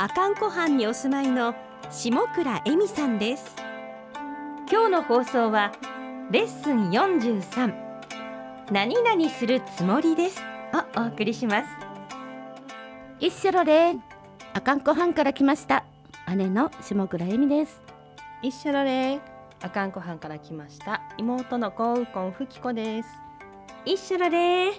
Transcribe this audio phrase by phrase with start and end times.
[0.00, 1.54] 阿寒湖畔にお住まいの
[1.90, 3.54] 下倉恵美さんです。
[4.72, 5.72] 今日の放送は
[6.30, 7.74] レッスン43
[8.72, 10.40] 何々するつもりです。
[10.96, 11.68] をお送りします。
[13.18, 13.94] 一緒のれ
[14.54, 15.84] あかんこはから来ました。
[16.34, 17.82] 姉の下倉恵美です。
[18.40, 19.20] 一緒のれ
[19.60, 21.02] あかんこはから来ました。
[21.18, 23.08] 妹の幸右近ふきこです。
[23.84, 24.72] 一緒のれ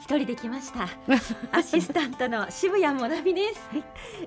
[0.00, 0.88] 一人で来ました。
[1.52, 3.84] アシスタントの渋谷もなみです、はい、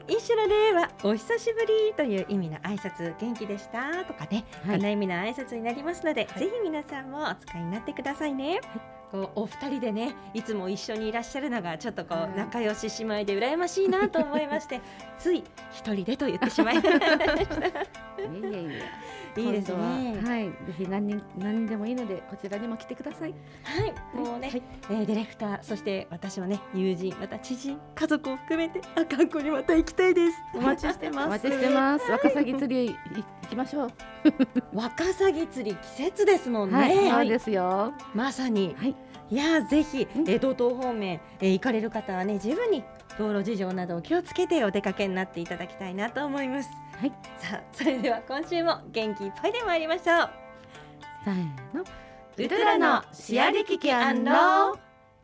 [0.07, 8.61] 一緒の礼はお久しぶりという意味の挨拶元気でしたとかね、はい、こんな意味の挨拶になりますので、はい、ぜひ皆さんもお使いになってくださいね、はい。
[9.11, 14.81] こうお二人でねいつも一緒にいらっしゃるのがちょっとこう仲良し姉妹で羨ましいなと思いまして
[15.19, 17.74] つい一人でと言ってしまいました。
[19.41, 20.21] いやいですね。
[20.23, 23.33] はい、ぜひ何人何でもいいのでこちらにも来てください。
[23.63, 30.37] はい、もうね、はい、えー、ディレクターそして私はね友人また知人家族を含めてあかんこにまた行きたいです。
[30.53, 31.25] お待ちしてます。
[31.25, 32.11] お待ちしてます。
[32.11, 32.95] ワカサギ釣り
[33.43, 33.91] 行きましょう。
[34.73, 36.77] ワカサギ釣り季節ですもんね。
[36.77, 37.93] はい、そうですよ。
[38.13, 38.75] まさに。
[38.77, 38.95] はい。
[39.31, 42.83] いやぜひ、え道東方面、え行かれる方はね十分に
[43.17, 46.69] 道路事情などを気をつけてお出かけになっていただきたいなと思います。
[46.99, 50.29] はい、さあそれでは今週も元気いっぱいで参りましょう。
[51.23, 51.83] せーの、
[52.37, 54.77] ウトラのシアリキキアンロ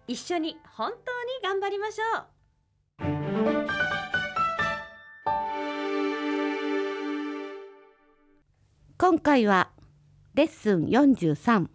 [0.08, 1.00] 一緒に本当に
[1.44, 2.42] 頑張りましょう。
[8.98, 9.72] 今回は
[10.36, 11.68] レッスン43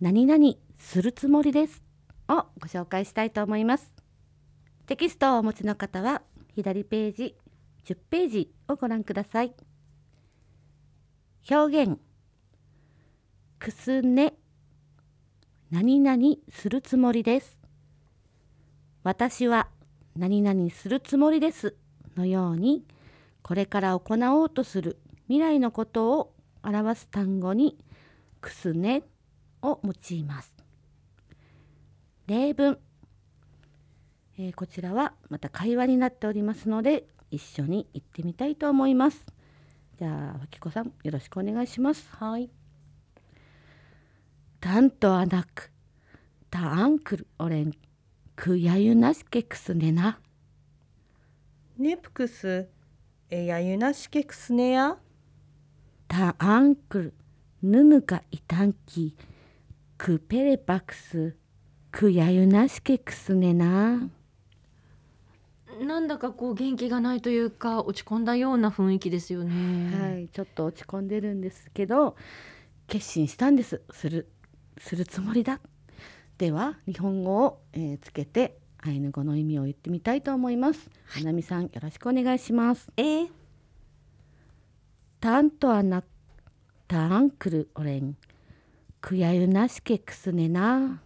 [0.00, 1.84] 何々するつもりです
[2.28, 3.95] をご紹介したいと思います
[4.86, 6.22] テキストをお持ちの方は
[6.54, 7.34] 左ページ
[7.86, 9.52] 10ページをご覧ください。
[11.50, 11.98] 表現
[13.58, 14.34] くすね
[15.72, 17.58] 何々するつもりです。
[19.02, 19.68] 私は
[20.16, 21.74] 何々するつもりです
[22.16, 22.84] のように
[23.42, 26.32] これから行おうとする未来のことを
[26.62, 27.76] 表す単語に
[28.40, 29.02] くすね
[29.62, 30.54] を用います。
[32.28, 32.78] 例文、
[34.38, 39.24] えー、こちらはまた会話になっておりますので一緒に行ってみたいと思います。
[39.98, 42.06] じゃあ脇子さんよろしくお願いします。
[42.10, 42.50] はい。
[44.60, 45.70] タンとアナク
[46.50, 47.72] タアンクルオレン
[48.34, 50.18] クヤユナシケクスネナ
[51.78, 52.68] ネプクス
[53.30, 54.96] エヤユナシケクスネヤ
[56.08, 57.14] タアンクル
[57.62, 59.14] ヌヌカイタンキ
[59.98, 61.36] クペレパクス
[61.90, 64.08] くやゆなしけくすねな
[65.84, 72.16] なんだかこう元気がないというか落ち込んだような雰囲気ですよねはいちょっと落ち込んでるんですけど
[72.86, 74.28] 決心したんですする
[74.78, 75.60] するつもりだ
[76.38, 80.90] では日本語を、えー、つけてアイヌ語の意味を言ってみたいと思います。
[81.06, 82.88] はなみさんよろしくお願いします。
[82.96, 83.28] えー、
[85.18, 86.04] タンとアナ
[86.86, 88.16] タンクルオレン
[89.00, 91.00] くやゆなしけくすねな。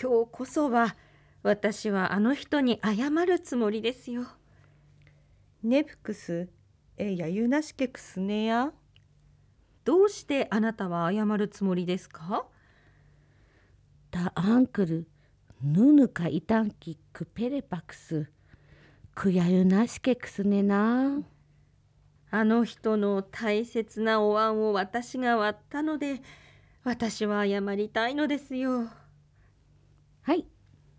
[0.00, 0.96] 今日こそは
[1.46, 4.26] 私はあの人に謝るつもりですよ。
[5.62, 6.48] ネプクス
[6.96, 8.72] えやゆなしけくすねや。
[9.84, 12.46] どうしてあなたは謝るつもりですか？
[14.10, 15.08] タアンクル
[15.62, 18.28] ヌヌカイタンキクペレパクス
[19.14, 21.20] クヤユナシケクスネな
[22.32, 26.20] あの人の大切なお椀を私が割ったので
[26.82, 28.88] 私は謝りたいのですよ。
[30.22, 30.48] はい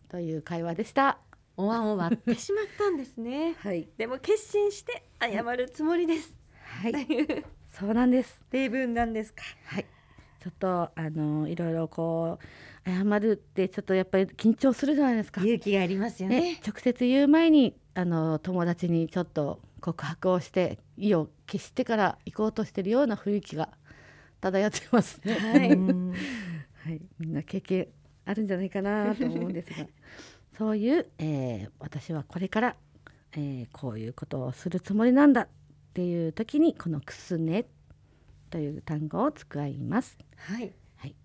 [0.09, 1.19] という会話でした。
[1.57, 3.55] お椀を割ってしまったんですね。
[3.59, 3.87] はい。
[3.97, 6.33] でも決心して謝るつもりです。
[6.63, 6.93] はい。
[7.67, 9.43] そうなんです例文なんですか。
[9.65, 9.85] はい。
[10.39, 12.39] ちょっとあのいろいろこ
[12.85, 15.41] う謝るってちょっとやっぱり緊張するじゃないですか。
[15.41, 23.69] 勇気がありますよね、ね、直接言う前にあの友達にちょっと告白をして意を決してから行こうとしてるような雰囲気が
[24.39, 25.33] 漂ってますね。
[25.33, 27.87] はい、はい、みんな経験
[28.27, 29.87] あるんじゃないかなと思うんですが。
[30.57, 32.75] そういう、えー、私はこれから、
[33.33, 35.47] えー、こういうことをするつもりなんだっ
[35.93, 37.67] ていう時にこの「くすね」
[38.49, 40.17] という単語を使います。
[40.35, 41.15] はい、はい。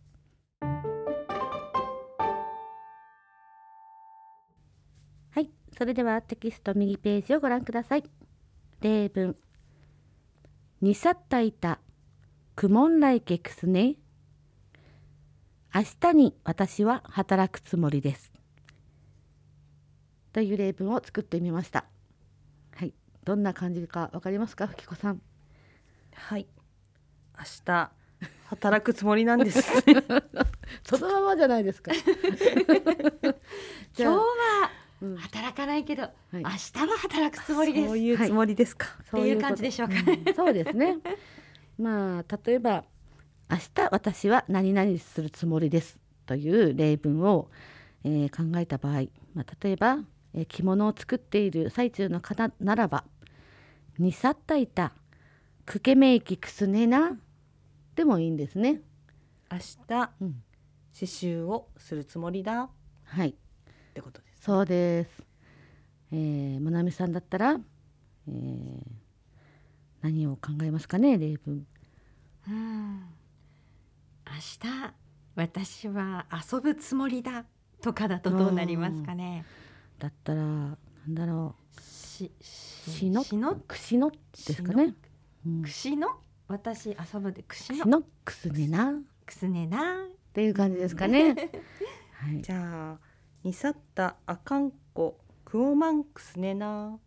[5.31, 8.05] はい、それではテキスト右ページをご覧ください。
[8.81, 9.37] 例文。
[10.81, 11.81] にさったいた
[12.55, 13.97] くもんらいけくすね
[15.75, 18.31] 明日に私は働くつもりです。
[20.33, 21.87] という例文を作ってみました。
[22.77, 22.93] はい。
[23.25, 24.67] どんな感じかわかりますか？
[24.67, 25.23] ふきこさん。
[26.15, 26.47] はい。
[27.39, 27.91] 明日
[28.49, 29.63] 働くつもりなんです。
[30.85, 31.91] そのままじゃないですか。
[31.97, 32.05] 今
[33.97, 34.23] 日は
[35.01, 35.17] うん。
[35.17, 36.09] 働かないけど、い。
[36.33, 37.87] 明日は働くつもりです。
[37.87, 40.35] そういうつもりですか、っていう感じでしょうかん。
[40.35, 40.99] そうですね。
[41.81, 42.85] まあ例えば
[43.53, 47.51] 明日私は何々するつもりですという例文を、
[48.03, 49.03] えー考えた場合、
[49.35, 49.99] まあ、例えば、
[50.33, 53.05] えー着物を作っている最中の方ならば
[53.99, 54.95] 「にさったいた
[55.67, 57.19] くけめいきくすねな」
[57.95, 58.81] でもいいんですね。
[59.51, 60.43] 明日うん、
[60.95, 62.71] 刺繍をするつもりだっ
[63.05, 63.35] はい
[63.93, 65.23] てことですそうです。
[66.11, 67.61] えー、もなみさんだったら、
[68.29, 68.83] えー
[70.01, 71.67] 何を考えますかね例文。
[72.49, 73.22] うん明
[74.43, 74.95] 日
[75.37, 77.45] 私は遊ぶつもりだ
[77.81, 79.45] とかだとどうなりますかね。
[79.99, 80.77] だったらなん
[81.09, 83.79] だろしうしのしのく？
[83.79, 84.19] しので
[84.55, 84.95] すかね。
[85.47, 85.63] うん。
[85.63, 86.09] くしの？
[86.49, 87.79] 私遊ぶでくしの。
[87.79, 88.91] くしのくすねな。
[88.91, 88.95] っ
[89.25, 90.07] くすねな。
[90.35, 91.35] ていう感じですかね。
[92.13, 92.43] はい。
[92.43, 92.99] じゃあ
[93.45, 96.99] にさったあかんこクオマンクスねな。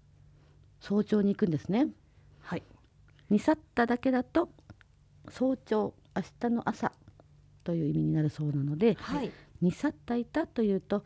[0.79, 1.89] 早朝に行くんですね。
[2.39, 2.63] はい。
[3.29, 4.49] にさっただけだと
[5.29, 6.93] 早朝明日の朝
[7.65, 9.31] という意味になるそうなので、はい。
[9.59, 11.03] にさったいたというと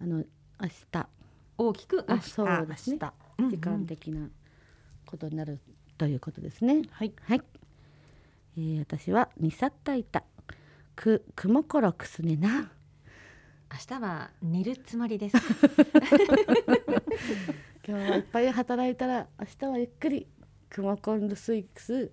[0.00, 0.24] あの明
[0.92, 1.08] 日。
[1.56, 2.30] 大きく明あ日。
[2.30, 2.98] そうですね。
[3.38, 3.50] うんうん。
[3.50, 4.28] 時間的な
[5.06, 5.58] ことになる
[5.98, 6.82] ということですね。
[6.90, 7.12] はい。
[7.22, 7.42] はい。
[8.56, 10.22] えー、私はにさったいた
[10.94, 12.70] くくもころくすねな。
[13.72, 15.36] 明日は寝るつもりです。
[17.86, 20.26] 今日はいっぱい働いたら明日はゆっくり
[20.70, 22.10] クモコンルスイックス、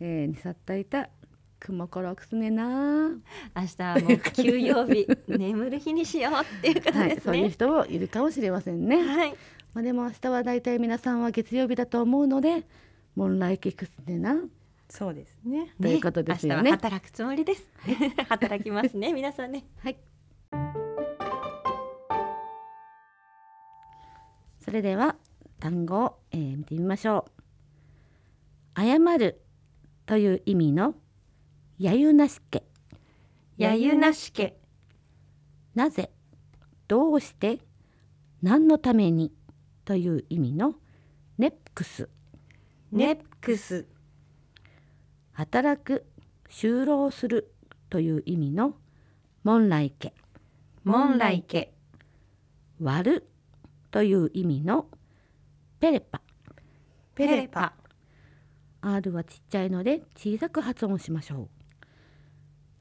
[0.00, 1.08] えー、にさったいた
[1.60, 3.08] クモコロクスねな。
[3.08, 5.06] 明日はもう休養日。
[5.28, 9.30] 眠る日にしようっていうことはい、ですそういうね人もいるかもしれませんね、はい。
[9.74, 12.64] まあ、でも明日はだいたい皆さんは月曜日だと思うので
[13.14, 14.36] モンライケクスねな。
[14.88, 15.74] そうですね。
[15.80, 16.70] ということですよね。
[16.70, 17.68] 明日は働くつもりです。
[18.28, 19.64] 働きますね皆さんね。
[19.78, 19.96] はい。
[24.60, 25.16] それでは
[25.58, 27.26] 単語を、えー見てみましょ
[28.76, 28.80] う。
[28.80, 29.40] 謝る
[30.06, 30.94] という意味の
[31.78, 32.64] やゆなしけ。
[33.56, 34.56] やゆなしけ。
[35.76, 36.10] なぜ
[36.88, 37.60] どうして
[38.42, 39.32] 何のために
[39.84, 40.74] という意味の
[41.38, 42.08] ネックス。
[42.90, 43.86] ネックス。
[45.30, 46.04] 働く
[46.50, 47.54] 就労する
[47.90, 48.74] という意味の
[49.44, 50.14] モンライケ
[50.82, 51.74] モンライケ
[52.80, 53.30] 割る
[53.92, 54.88] という意味の
[55.78, 56.22] ペレパ。
[57.14, 57.72] ペレパ。
[58.80, 61.57] R はちっちゃいので小さく発音しましょう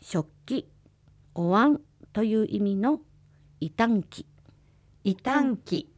[0.01, 0.69] 食器
[1.35, 1.81] お椀
[2.13, 3.01] という意味の
[3.59, 4.25] 異端器。
[5.03, 5.89] 異端期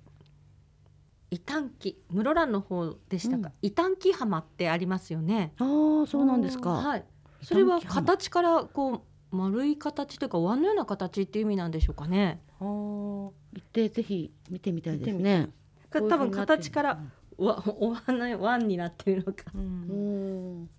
[1.32, 3.54] 異端期室蘭の方でしたか、うん。
[3.62, 5.54] 異端期浜ってありますよね。
[5.60, 7.06] ああそうなんですか、はい。
[7.42, 12.42] それは形からこう丸い形というかお椀のような形っていう意味なんでしょうかね。
[12.60, 15.50] あー行ってぜひ見てみたいですね。
[15.92, 17.00] 多分形から
[17.38, 19.46] お椀の椀になってるのか。
[19.54, 20.70] うん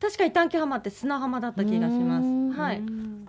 [0.00, 2.52] 確か異端期浜って砂浜だった気がしまうん。
[2.54, 2.78] すはい。
[2.78, 3.28] うん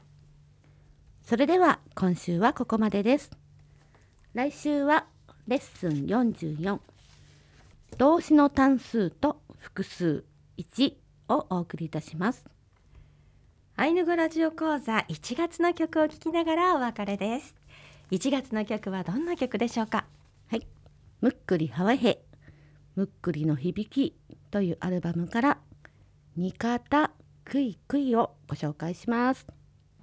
[1.24, 3.30] それでは今週はここまでです。
[4.34, 5.08] 来週は
[5.46, 6.80] レッスン44
[7.98, 10.24] 動詞の単数と複数
[10.58, 10.94] 1
[11.28, 12.46] をお送りいたします。
[13.76, 17.56] アイヌ語ラジオ講座1月の曲を聴きながらお別れです。
[18.12, 20.06] 1月の曲はどんな曲でしょうか？
[20.50, 20.66] はい。
[21.20, 22.22] むっくりはわへ
[22.96, 24.16] むっくりの響き
[24.50, 25.58] というアルバムから
[26.38, 27.12] にかた
[27.44, 29.48] くいくいをご紹介します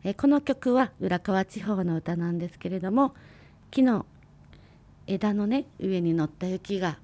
[0.03, 3.15] えこの曲は浦河地方の歌なんですけれども
[3.71, 4.05] 木の
[5.07, 6.99] 枝のね上に乗った雪が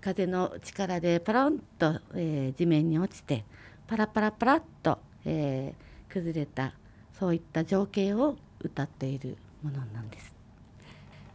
[0.00, 3.44] 風の力でパロンと、えー地面に落ちて
[3.86, 6.74] パラパラパラっと、えー崩れた
[7.18, 10.34] そういった情景を歌っているものなんです。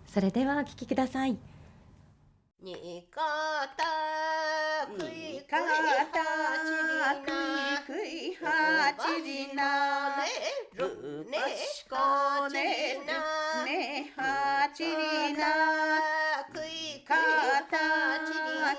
[0.08, 1.38] それではお聴きください
[2.62, 3.22] にか
[3.78, 5.58] たくいか
[6.12, 6.22] た
[7.22, 10.26] くいくいはちりな。
[10.76, 17.16] るねしこねねなねはちりなくいか
[17.72, 17.78] た
[18.26, 18.34] ち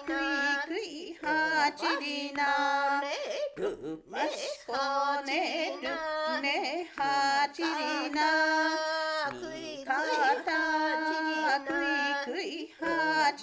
[0.04, 0.16] くい
[0.66, 3.00] くいはちりな
[3.56, 4.72] るねしこ
[5.24, 8.75] ねるねはちりな。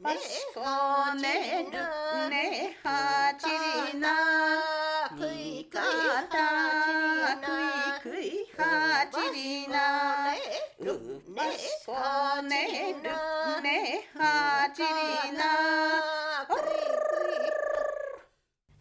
[0.00, 0.18] まし
[0.54, 0.60] こ
[1.14, 3.46] ねるねはち
[3.94, 4.08] りな
[5.16, 5.80] くいか
[6.30, 6.36] た
[7.38, 9.74] くいくいはちりな
[11.34, 11.92] ましこ
[12.42, 16.03] ねるねはちりな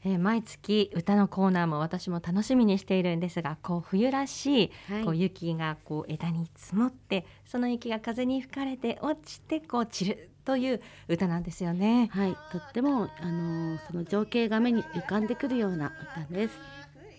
[0.06, 12.10] えー毎月歌のコーナーも私も楽しみにしているんですがこう冬らしい、はいこう雪がこう枝に積もってその雪が風に吹かれて落ちてこう散るという歌なんですよね。
[12.12, 16.60] はい、とってもあのーその情景が目に浮かんでくるような歌です。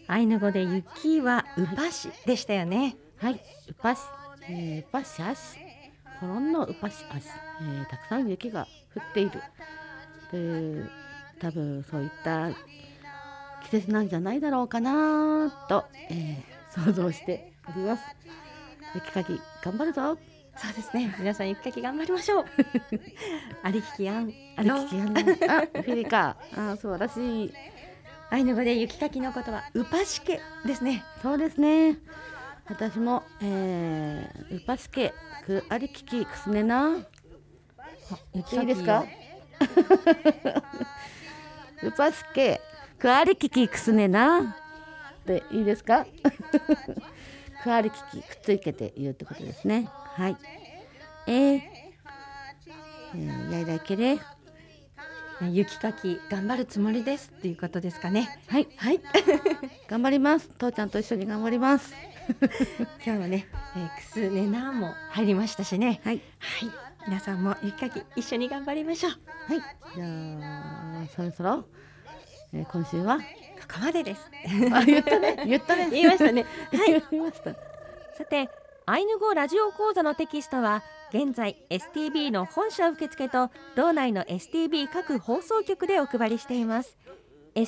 [0.07, 2.97] アイヌ語で雪はウパシでしたよね。
[3.17, 4.03] はい、ウパシ、
[4.51, 5.59] えー、ウパシアシ、
[6.21, 7.29] ほろんのウパシアシ、
[7.63, 9.41] えーたくさん雪が降っている。
[10.31, 10.85] で、
[11.41, 12.51] 多分そういった
[13.65, 18.03] 季節なんじゃないだろうかなと、えー想像しております。
[18.97, 20.19] 雪かき頑張るぞ。
[20.57, 21.15] そうですね。
[21.21, 22.45] 皆さん雪かき頑張りましょう。
[23.63, 25.21] ありききあん、あれ聞きやんの。
[25.21, 27.53] あ、フィリカ、 あ、素晴らしい。
[28.31, 31.05] アイヌ語で雪かきのことはウパシケですね。
[31.23, 31.97] そうですね。
[32.67, 35.15] 私も、えー、ウパスケ、
[35.47, 36.97] クアリキキクスネナ。
[38.35, 39.05] 雪いいですか？
[41.83, 42.61] ウパスケ、
[42.99, 44.57] クアリキキクスネナ。
[45.27, 46.07] で、いいですか？
[47.63, 49.89] クアリキキくっつけて言うってことですね。
[49.91, 50.37] はい。
[51.27, 54.19] えー、えー、やいらいけれ。
[55.51, 58.39] 雪かき頑張るつもりですっていうことですかね。
[58.49, 59.01] はい、はい。
[59.89, 60.49] 頑張ります。
[60.59, 61.93] 父ちゃんと一緒に頑張ります。
[63.05, 66.01] 今日はね、えー、クスネナも入りましたしね。
[66.05, 66.21] はい。
[66.39, 66.84] はい。
[67.07, 69.13] 皆さんも雪かき一緒に頑張りましょう。
[69.13, 69.61] はい。
[69.95, 71.65] じゃあ、そろそろ、
[72.53, 73.19] えー、今週は。
[73.19, 73.25] こ
[73.75, 74.31] こまでです。
[74.73, 75.45] あ、言ったね。
[75.47, 75.91] 言ったね。
[75.91, 76.45] 言いましたね。
[76.73, 77.03] はい。
[77.11, 77.55] 言いました。
[78.17, 78.49] さて
[78.87, 86.97] アイヌ語ラジオ講座のテキストは現在 STB の本社受付と道内の STB 各放送局でお配りしています
[87.55, 87.67] STB ラ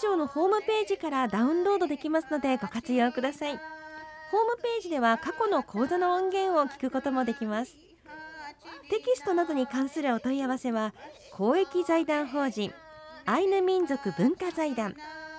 [0.00, 7.76] ジオのホームページからダウンロードできますのでご活用くださいホームページでは過去の講座の音源を聞くこともできます
[8.88, 10.94] テキストなどに関するお問い合わせは
[11.32, 12.72] 公益財団法人
[13.26, 14.94] アイヌ民族文化財団。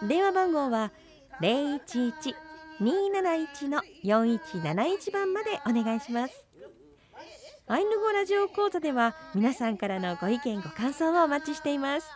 [0.07, 0.91] 電話番号は
[1.41, 2.33] 011
[2.81, 6.45] 271の4171番までお願いします。
[7.67, 12.07] アイヌ語ラジオ講座では皆さんからのご意見ご感想をお待ちしています。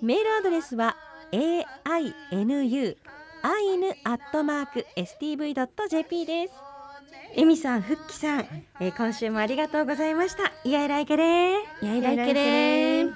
[0.00, 0.96] メールアドレスは
[1.32, 2.96] ainu
[3.42, 6.54] アイヌアットマーク stv.jp です。
[7.34, 8.40] エミさん、フッキさん、
[8.80, 10.52] えー今週もありがとうございました。
[10.64, 13.14] いやいらいけれやいらいけれー。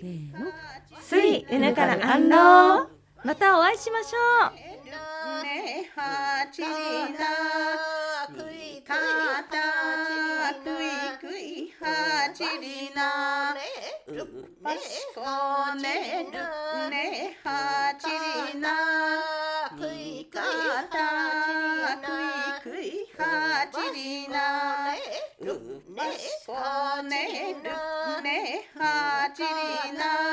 [0.00, 0.52] せーの。
[1.00, 2.86] スイウヌからアンロー
[3.24, 4.18] またお会いしましょ
[4.52, 4.54] う。
[5.42, 6.74] ねはちりな
[8.28, 8.94] くいか
[9.50, 9.56] た
[10.62, 10.74] くい
[11.18, 11.84] くいは
[12.34, 13.00] ちりな
[14.62, 14.78] ばし
[15.14, 15.20] こ
[15.80, 16.38] ねる。
[16.90, 18.15] ねはちりな
[26.16, 30.25] ばしこねるねはちりな